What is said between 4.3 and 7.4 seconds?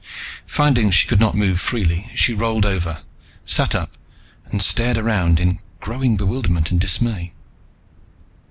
and stared around in growing bewilderment and dismay.